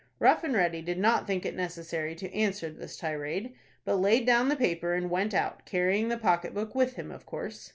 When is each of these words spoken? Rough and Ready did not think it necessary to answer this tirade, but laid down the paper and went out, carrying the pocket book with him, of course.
Rough 0.17 0.43
and 0.43 0.55
Ready 0.55 0.81
did 0.81 0.97
not 0.97 1.27
think 1.27 1.45
it 1.45 1.55
necessary 1.55 2.15
to 2.15 2.33
answer 2.33 2.71
this 2.71 2.97
tirade, 2.97 3.53
but 3.85 3.97
laid 3.97 4.25
down 4.25 4.49
the 4.49 4.55
paper 4.55 4.95
and 4.95 5.11
went 5.11 5.35
out, 5.35 5.63
carrying 5.67 6.07
the 6.09 6.17
pocket 6.17 6.55
book 6.55 6.73
with 6.73 6.95
him, 6.95 7.11
of 7.11 7.27
course. 7.27 7.69